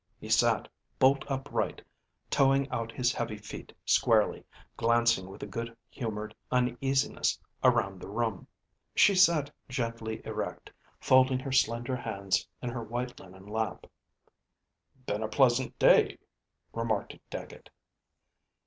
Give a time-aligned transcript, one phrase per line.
[0.19, 1.83] He sat bolt upright,
[2.31, 4.43] toeing out his heavy feet squarely,
[4.75, 8.47] glancing with a good humored uneasiness around the room.
[8.95, 13.85] She sat gently erect, folding her slender hands in her white linen lap.
[15.05, 16.17] "Been a pleasant day,"
[16.73, 17.69] remarked Dagget.